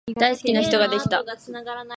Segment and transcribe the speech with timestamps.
[0.19, 1.23] 大好きな人ができた